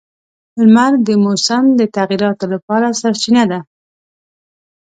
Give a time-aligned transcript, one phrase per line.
[0.65, 1.63] •لمر د موسم
[1.95, 3.59] تغیراتو لپاره سرچینه ده.